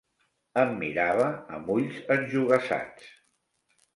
Em 0.61 0.71
mirava 0.79 1.27
amb 1.57 1.69
ulls 1.75 2.01
enjogassats. 2.17 3.13